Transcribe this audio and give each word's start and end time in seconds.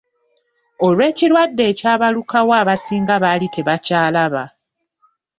Olw'ekirwadde 0.85 1.63
ekyabalukawo 1.71 2.51
abasinga 2.61 3.15
baali 3.23 3.47
tebakyalaba. 3.55 4.43